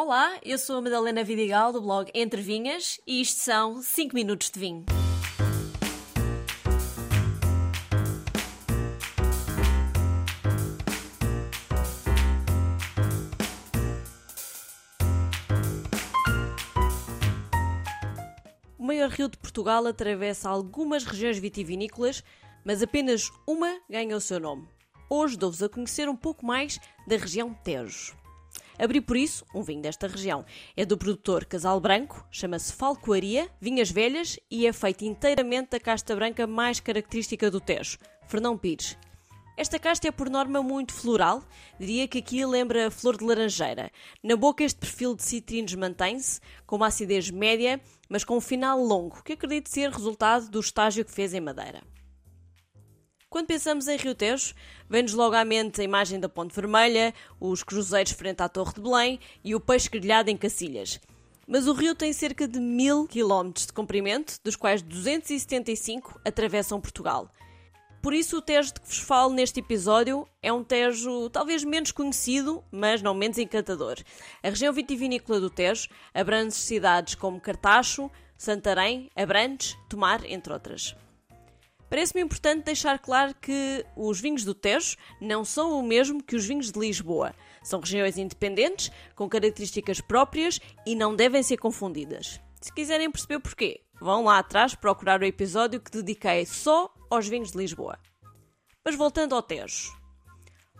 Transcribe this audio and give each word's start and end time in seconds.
Olá, 0.00 0.38
eu 0.44 0.56
sou 0.58 0.76
a 0.76 0.80
Madalena 0.80 1.24
Vidigal 1.24 1.72
do 1.72 1.82
blog 1.82 2.08
Entre 2.14 2.40
Vinhas 2.40 3.00
e 3.04 3.20
isto 3.20 3.40
são 3.40 3.82
5 3.82 4.14
minutos 4.14 4.48
de 4.48 4.60
vinho. 4.60 4.84
O 18.78 18.84
maior 18.84 19.10
rio 19.10 19.28
de 19.28 19.36
Portugal 19.36 19.84
atravessa 19.84 20.48
algumas 20.48 21.02
regiões 21.02 21.40
vitivinícolas, 21.40 22.22
mas 22.64 22.84
apenas 22.84 23.32
uma 23.44 23.80
ganha 23.90 24.16
o 24.16 24.20
seu 24.20 24.38
nome. 24.38 24.68
Hoje 25.10 25.36
dou-vos 25.36 25.60
a 25.60 25.68
conhecer 25.68 26.08
um 26.08 26.16
pouco 26.16 26.46
mais 26.46 26.78
da 27.04 27.16
região 27.16 27.52
Tejo. 27.52 28.27
Abri 28.78 29.00
por 29.00 29.16
isso 29.16 29.44
um 29.54 29.62
vinho 29.62 29.82
desta 29.82 30.06
região. 30.06 30.44
É 30.76 30.84
do 30.84 30.96
produtor 30.96 31.44
Casal 31.44 31.80
Branco, 31.80 32.24
chama-se 32.30 32.72
Falcoaria, 32.72 33.48
vinhas 33.60 33.90
velhas 33.90 34.38
e 34.50 34.66
é 34.66 34.72
feito 34.72 35.04
inteiramente 35.04 35.70
da 35.70 35.80
casta 35.80 36.14
branca 36.14 36.46
mais 36.46 36.78
característica 36.78 37.50
do 37.50 37.60
Tejo, 37.60 37.98
Fernão 38.28 38.56
Pires. 38.56 38.96
Esta 39.56 39.76
casta 39.76 40.06
é 40.06 40.12
por 40.12 40.30
norma 40.30 40.62
muito 40.62 40.94
floral, 40.94 41.42
diria 41.80 42.06
que 42.06 42.18
aqui 42.18 42.46
lembra 42.46 42.86
a 42.86 42.90
flor 42.92 43.16
de 43.16 43.24
laranjeira. 43.24 43.90
Na 44.22 44.36
boca 44.36 44.62
este 44.62 44.78
perfil 44.78 45.16
de 45.16 45.24
citrinos 45.24 45.74
mantém-se, 45.74 46.40
com 46.64 46.76
uma 46.76 46.86
acidez 46.86 47.28
média, 47.28 47.80
mas 48.08 48.22
com 48.22 48.36
um 48.36 48.40
final 48.40 48.80
longo, 48.80 49.20
que 49.24 49.32
acredito 49.32 49.68
ser 49.68 49.90
resultado 49.90 50.48
do 50.48 50.60
estágio 50.60 51.04
que 51.04 51.10
fez 51.10 51.34
em 51.34 51.40
madeira. 51.40 51.82
Quando 53.30 53.48
pensamos 53.48 53.86
em 53.88 53.96
Rio 53.98 54.14
Tejo, 54.14 54.54
vem-nos 54.88 55.12
logo 55.12 55.34
à 55.34 55.44
mente 55.44 55.82
a 55.82 55.84
imagem 55.84 56.18
da 56.18 56.30
Ponte 56.30 56.54
Vermelha, 56.54 57.12
os 57.38 57.62
cruzeiros 57.62 58.12
frente 58.12 58.42
à 58.42 58.48
Torre 58.48 58.72
de 58.72 58.80
Belém 58.80 59.20
e 59.44 59.54
o 59.54 59.60
peixe 59.60 59.90
grelhado 59.90 60.30
em 60.30 60.36
Cacilhas. 60.36 60.98
Mas 61.46 61.68
o 61.68 61.74
rio 61.74 61.94
tem 61.94 62.10
cerca 62.10 62.48
de 62.48 62.58
mil 62.58 63.06
quilómetros 63.06 63.66
de 63.66 63.74
comprimento, 63.74 64.36
dos 64.42 64.56
quais 64.56 64.80
275 64.80 66.18
atravessam 66.24 66.80
Portugal. 66.80 67.30
Por 68.00 68.14
isso, 68.14 68.38
o 68.38 68.40
Tejo 68.40 68.72
de 68.72 68.80
que 68.80 68.88
vos 68.88 69.00
falo 69.00 69.34
neste 69.34 69.60
episódio 69.60 70.26
é 70.42 70.50
um 70.50 70.64
Tejo 70.64 71.28
talvez 71.28 71.62
menos 71.62 71.92
conhecido, 71.92 72.64
mas 72.70 73.02
não 73.02 73.12
menos 73.12 73.36
encantador. 73.36 73.98
A 74.42 74.48
região 74.48 74.72
vitivinícola 74.72 75.38
do 75.38 75.50
Tejo 75.50 75.90
abrange 76.14 76.52
cidades 76.52 77.14
como 77.14 77.38
Cartacho, 77.38 78.10
Santarém, 78.38 79.10
Abrantes, 79.14 79.76
Tomar, 79.86 80.24
entre 80.24 80.50
outras. 80.50 80.96
Parece-me 81.88 82.20
importante 82.20 82.64
deixar 82.64 82.98
claro 82.98 83.34
que 83.34 83.84
os 83.96 84.20
vinhos 84.20 84.44
do 84.44 84.54
Tejo 84.54 84.96
não 85.20 85.44
são 85.44 85.78
o 85.78 85.82
mesmo 85.82 86.22
que 86.22 86.36
os 86.36 86.46
vinhos 86.46 86.70
de 86.70 86.78
Lisboa. 86.78 87.34
São 87.62 87.80
regiões 87.80 88.18
independentes, 88.18 88.90
com 89.14 89.28
características 89.28 90.00
próprias 90.00 90.60
e 90.86 90.94
não 90.94 91.16
devem 91.16 91.42
ser 91.42 91.56
confundidas. 91.56 92.40
Se 92.60 92.72
quiserem 92.72 93.10
perceber 93.10 93.40
porquê, 93.40 93.80
vão 94.00 94.24
lá 94.24 94.38
atrás 94.38 94.74
procurar 94.74 95.20
o 95.20 95.24
episódio 95.24 95.80
que 95.80 95.90
dediquei 95.90 96.44
só 96.44 96.92
aos 97.08 97.26
vinhos 97.26 97.52
de 97.52 97.58
Lisboa. 97.58 97.98
Mas 98.84 98.94
voltando 98.94 99.34
ao 99.34 99.42
Tejo. 99.42 99.96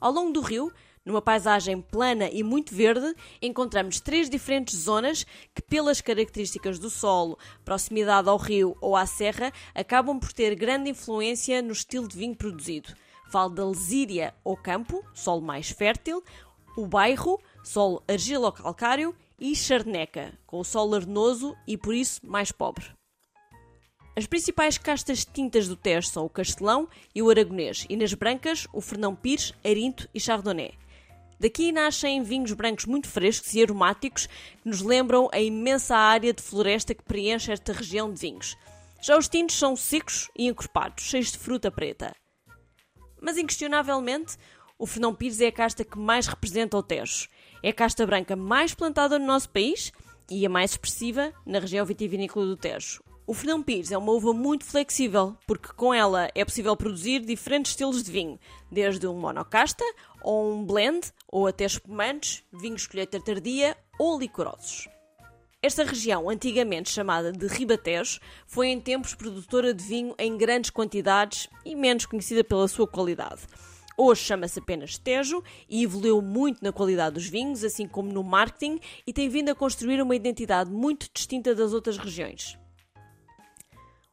Ao 0.00 0.12
longo 0.12 0.32
do 0.32 0.40
rio, 0.40 0.72
numa 1.04 1.22
paisagem 1.22 1.80
plana 1.80 2.28
e 2.30 2.42
muito 2.42 2.74
verde, 2.74 3.14
encontramos 3.40 4.00
três 4.00 4.28
diferentes 4.28 4.78
zonas 4.78 5.24
que, 5.54 5.62
pelas 5.62 6.00
características 6.00 6.78
do 6.78 6.90
solo, 6.90 7.38
proximidade 7.64 8.28
ao 8.28 8.36
rio 8.36 8.76
ou 8.80 8.96
à 8.96 9.06
serra, 9.06 9.52
acabam 9.74 10.18
por 10.18 10.32
ter 10.32 10.54
grande 10.54 10.90
influência 10.90 11.62
no 11.62 11.72
estilo 11.72 12.06
de 12.06 12.16
vinho 12.16 12.36
produzido. 12.36 12.94
Falo 13.30 13.50
da 13.50 13.64
lesíria 13.64 14.34
ou 14.44 14.56
campo, 14.56 15.04
solo 15.14 15.40
mais 15.40 15.70
fértil, 15.70 16.22
o 16.76 16.86
bairro, 16.86 17.40
solo 17.62 18.02
argilo-calcário 18.08 19.14
e 19.38 19.54
charneca, 19.54 20.32
com 20.46 20.62
solo 20.62 20.96
arenoso 20.96 21.56
e 21.66 21.76
por 21.76 21.94
isso 21.94 22.20
mais 22.24 22.52
pobre. 22.52 22.84
As 24.16 24.26
principais 24.26 24.76
castas 24.76 25.24
tintas 25.24 25.66
do 25.66 25.76
Tejo 25.76 26.08
são 26.08 26.26
o 26.26 26.28
Castelão 26.28 26.88
e 27.14 27.22
o 27.22 27.30
Aragonês, 27.30 27.86
e 27.88 27.96
nas 27.96 28.12
brancas 28.12 28.66
o 28.72 28.80
Fernão 28.80 29.14
Pires, 29.14 29.54
Arinto 29.64 30.08
e 30.12 30.20
Chardonnay. 30.20 30.74
Daqui 31.40 31.72
nascem 31.72 32.22
vinhos 32.22 32.52
brancos 32.52 32.84
muito 32.84 33.08
frescos 33.08 33.54
e 33.54 33.62
aromáticos 33.62 34.26
que 34.26 34.68
nos 34.68 34.82
lembram 34.82 35.30
a 35.32 35.40
imensa 35.40 35.96
área 35.96 36.34
de 36.34 36.42
floresta 36.42 36.94
que 36.94 37.02
preenche 37.02 37.50
esta 37.50 37.72
região 37.72 38.12
de 38.12 38.20
vinhos. 38.20 38.54
Já 39.00 39.16
os 39.16 39.26
tintos 39.26 39.56
são 39.56 39.74
secos 39.74 40.28
e 40.36 40.48
encorpados, 40.48 41.02
cheios 41.04 41.32
de 41.32 41.38
fruta 41.38 41.70
preta. 41.70 42.14
Mas 43.22 43.38
inquestionavelmente, 43.38 44.36
o 44.78 44.86
Fernão 44.86 45.14
Pires 45.14 45.40
é 45.40 45.46
a 45.46 45.52
casta 45.52 45.82
que 45.82 45.98
mais 45.98 46.26
representa 46.26 46.76
o 46.76 46.82
Tejo. 46.82 47.26
É 47.62 47.70
a 47.70 47.74
casta 47.74 48.06
branca 48.06 48.36
mais 48.36 48.74
plantada 48.74 49.18
no 49.18 49.24
nosso 49.24 49.48
país 49.48 49.92
e 50.30 50.44
a 50.44 50.48
mais 50.50 50.72
expressiva 50.72 51.32
na 51.46 51.58
região 51.58 51.86
vitivinícola 51.86 52.44
do 52.44 52.56
Tejo. 52.56 53.02
O 53.30 53.32
Fernão 53.32 53.62
Pires 53.62 53.92
é 53.92 53.96
uma 53.96 54.10
uva 54.10 54.32
muito 54.32 54.64
flexível, 54.64 55.36
porque 55.46 55.68
com 55.74 55.94
ela 55.94 56.28
é 56.34 56.44
possível 56.44 56.76
produzir 56.76 57.20
diferentes 57.20 57.70
estilos 57.70 58.02
de 58.02 58.10
vinho, 58.10 58.40
desde 58.72 59.06
um 59.06 59.14
monocasta, 59.14 59.84
ou 60.20 60.52
um 60.52 60.64
blend, 60.64 61.12
ou 61.28 61.46
até 61.46 61.64
espumantes, 61.64 62.42
vinhos 62.52 62.88
colheita 62.88 63.20
tardia 63.20 63.76
ou 64.00 64.18
licorosos. 64.18 64.88
Esta 65.62 65.84
região, 65.84 66.28
antigamente 66.28 66.90
chamada 66.90 67.30
de 67.30 67.46
Ribatejo, 67.46 68.18
foi 68.48 68.66
em 68.66 68.80
tempos 68.80 69.14
produtora 69.14 69.72
de 69.72 69.84
vinho 69.84 70.12
em 70.18 70.36
grandes 70.36 70.70
quantidades 70.70 71.48
e 71.64 71.76
menos 71.76 72.06
conhecida 72.06 72.42
pela 72.42 72.66
sua 72.66 72.88
qualidade. 72.88 73.42
Hoje 73.96 74.24
chama-se 74.24 74.58
apenas 74.58 74.98
Tejo 74.98 75.40
e 75.68 75.84
evoluiu 75.84 76.20
muito 76.20 76.64
na 76.64 76.72
qualidade 76.72 77.14
dos 77.14 77.28
vinhos, 77.28 77.62
assim 77.62 77.86
como 77.86 78.12
no 78.12 78.24
marketing, 78.24 78.80
e 79.06 79.12
tem 79.12 79.28
vindo 79.28 79.50
a 79.50 79.54
construir 79.54 80.02
uma 80.02 80.16
identidade 80.16 80.68
muito 80.68 81.08
distinta 81.14 81.54
das 81.54 81.72
outras 81.72 81.96
regiões. 81.96 82.58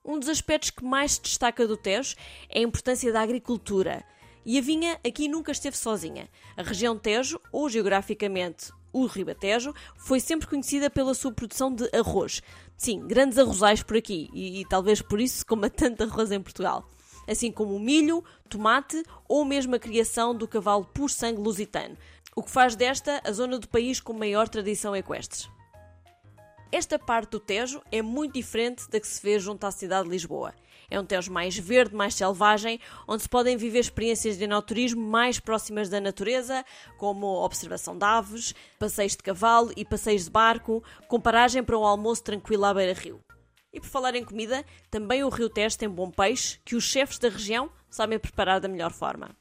Um 0.08 0.18
dos 0.18 0.30
aspectos 0.30 0.70
que 0.70 0.86
mais 0.86 1.16
se 1.16 1.22
destaca 1.22 1.68
do 1.68 1.76
Tejo 1.76 2.16
é 2.50 2.60
a 2.60 2.64
importância 2.64 3.12
da 3.12 3.22
agricultura. 3.22 4.06
E 4.46 4.58
a 4.58 4.62
vinha 4.62 4.98
aqui 5.06 5.28
nunca 5.28 5.52
esteve 5.52 5.76
sozinha. 5.76 6.30
A 6.56 6.62
região 6.62 6.98
Tejo, 6.98 7.42
ou 7.52 7.68
geograficamente 7.68 8.72
o 8.94 9.06
Ribatejo, 9.06 9.76
foi 9.98 10.22
sempre 10.22 10.48
conhecida 10.48 10.90
pela 10.90 11.14
sua 11.14 11.34
produção 11.34 11.76
de 11.76 11.90
arroz. 11.94 12.42
Sim, 12.78 13.06
grandes 13.06 13.38
arrozais 13.38 13.84
por 13.84 13.98
aqui, 13.98 14.30
e, 14.34 14.62
e 14.62 14.66
talvez 14.66 15.02
por 15.02 15.20
isso 15.20 15.40
se 15.40 15.46
coma 15.46 15.68
tanto 15.70 16.06
arroz 16.06 16.32
em 16.32 16.42
Portugal. 16.42 16.88
Assim 17.28 17.52
como 17.52 17.76
o 17.76 17.80
milho, 17.80 18.24
tomate 18.48 19.04
ou 19.28 19.44
mesmo 19.44 19.76
a 19.76 19.80
criação 19.80 20.34
do 20.34 20.48
cavalo 20.48 20.86
por 20.86 21.10
sangue 21.10 21.42
lusitano, 21.42 21.98
o 22.34 22.42
que 22.42 22.50
faz 22.50 22.78
desta 22.78 23.22
a 23.26 23.32
zona 23.34 23.60
do 23.60 23.68
país 23.68 24.00
com 24.00 24.14
maior 24.14 24.48
tradição 24.48 24.96
equestre. 24.96 25.50
Esta 26.70 27.00
parte 27.00 27.32
do 27.32 27.40
Tejo 27.40 27.82
é 27.92 28.02
muito 28.02 28.34
diferente 28.34 28.90
da 28.90 29.00
que 29.00 29.08
se 29.08 29.22
vê 29.22 29.40
junto 29.40 29.66
à 29.66 29.72
cidade 29.72 30.04
de 30.04 30.12
Lisboa. 30.12 30.54
É 30.90 31.00
um 31.00 31.06
Tejo 31.06 31.32
mais 31.32 31.58
verde, 31.58 31.96
mais 31.96 32.14
selvagem, 32.14 32.80
onde 33.08 33.24
se 33.24 33.30
podem 33.30 33.56
viver 33.56 33.80
experiências 33.80 34.38
de 34.38 34.44
enoturismo 34.44 35.02
mais 35.02 35.40
próximas 35.40 35.88
da 35.88 36.02
natureza, 36.02 36.66
como 36.98 37.26
observação 37.44 37.98
de 37.98 38.04
aves, 38.04 38.54
passeios 38.78 39.14
de 39.14 39.24
cavalo 39.24 39.72
e 39.78 39.86
passeios 39.86 40.26
de 40.26 40.30
barco, 40.30 40.84
com 41.08 41.22
paragem 41.22 41.64
para 41.64 41.78
um 41.78 41.86
almoço 41.86 42.24
tranquilo 42.24 42.66
à 42.66 42.74
beira-rio. 42.74 43.22
E 43.72 43.80
por 43.80 43.88
falar 43.88 44.16
em 44.16 44.26
comida, 44.26 44.66
também 44.92 45.24
o 45.24 45.30
Rio 45.30 45.50
Tejo 45.50 45.78
tem 45.78 45.90
bom 45.90 46.12
peixe 46.12 46.60
que 46.66 46.76
os 46.76 46.84
chefes 46.84 47.18
da 47.18 47.30
região 47.30 47.70
sabem 47.90 48.20
preparar 48.20 48.60
da 48.60 48.68
melhor 48.68 48.92
forma. 48.92 49.36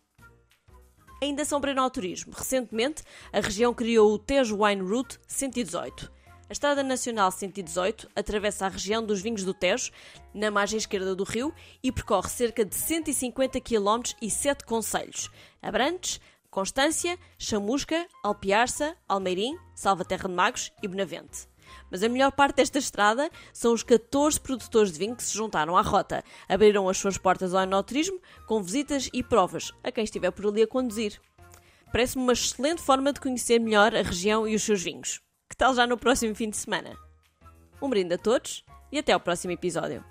Ainda 1.20 1.44
para 1.60 1.70
enoturismo. 1.70 2.32
Recentemente, 2.36 3.02
a 3.32 3.40
região 3.40 3.72
criou 3.72 4.12
o 4.12 4.18
Tejo 4.18 4.62
Wine 4.62 4.82
Route 4.82 5.18
118, 5.26 6.12
a 6.48 6.52
Estrada 6.52 6.82
Nacional 6.82 7.30
118 7.30 8.08
atravessa 8.14 8.66
a 8.66 8.68
região 8.68 9.04
dos 9.04 9.20
Vinhos 9.20 9.44
do 9.44 9.52
Tejo, 9.52 9.90
na 10.32 10.50
margem 10.50 10.78
esquerda 10.78 11.14
do 11.14 11.24
rio, 11.24 11.52
e 11.82 11.90
percorre 11.90 12.28
cerca 12.28 12.64
de 12.64 12.74
150 12.74 13.60
km 13.60 14.12
e 14.22 14.30
7 14.30 14.64
concelhos: 14.64 15.28
Abrantes, 15.60 16.20
Constância, 16.48 17.18
Chamusca, 17.36 18.06
Alpiarça, 18.22 18.96
Almeirim, 19.08 19.58
Salvaterra 19.74 20.28
de 20.28 20.34
Magos 20.34 20.72
e 20.82 20.88
Benavente. 20.88 21.48
Mas 21.90 22.02
a 22.02 22.08
melhor 22.08 22.30
parte 22.30 22.56
desta 22.56 22.78
estrada 22.78 23.28
são 23.52 23.72
os 23.72 23.82
14 23.82 24.40
produtores 24.40 24.92
de 24.92 24.98
vinho 24.98 25.16
que 25.16 25.24
se 25.24 25.34
juntaram 25.34 25.76
à 25.76 25.82
rota. 25.82 26.22
Abriram 26.48 26.88
as 26.88 26.96
suas 26.96 27.18
portas 27.18 27.54
ao 27.54 27.64
enoturismo 27.64 28.20
com 28.46 28.62
visitas 28.62 29.10
e 29.12 29.22
provas 29.22 29.72
a 29.82 29.90
quem 29.90 30.04
estiver 30.04 30.30
por 30.30 30.46
ali 30.46 30.62
a 30.62 30.66
conduzir. 30.66 31.20
Parece-me 31.90 32.22
uma 32.22 32.32
excelente 32.32 32.82
forma 32.82 33.12
de 33.12 33.20
conhecer 33.20 33.58
melhor 33.58 33.94
a 33.94 34.02
região 34.02 34.46
e 34.46 34.54
os 34.54 34.62
seus 34.62 34.82
vinhos. 34.82 35.25
Tal 35.56 35.74
já 35.74 35.86
no 35.86 35.96
próximo 35.96 36.34
fim 36.34 36.50
de 36.50 36.56
semana? 36.56 36.94
Um 37.80 37.88
brinde 37.88 38.14
a 38.14 38.18
todos 38.18 38.62
e 38.92 38.98
até 38.98 39.12
ao 39.12 39.20
próximo 39.20 39.52
episódio. 39.52 40.04